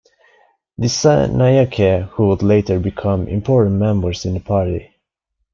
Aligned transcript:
Dissanayake 0.81 2.07
who 2.13 2.29
would 2.29 2.41
later 2.41 2.79
become 2.79 3.27
important 3.27 3.75
members 3.75 4.25
in 4.25 4.33
the 4.33 4.39
party. 4.39 4.89